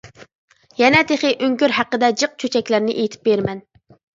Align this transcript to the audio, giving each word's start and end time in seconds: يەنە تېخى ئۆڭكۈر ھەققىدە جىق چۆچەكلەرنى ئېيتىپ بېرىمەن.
يەنە 0.81 1.01
تېخى 1.11 1.31
ئۆڭكۈر 1.47 1.75
ھەققىدە 1.81 2.11
جىق 2.23 2.35
چۆچەكلەرنى 2.45 2.97
ئېيتىپ 2.99 3.31
بېرىمەن. 3.31 3.63